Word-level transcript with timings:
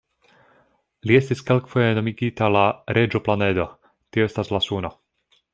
Li 1.09 1.17
estis 1.17 1.43
kelkfoje 1.49 1.91
nomigita 2.01 2.49
la 2.57 2.65
"Reĝo-Planedo", 2.99 3.69
tio 4.17 4.31
estas 4.33 4.55
la 4.57 4.67
Suno. 4.71 4.97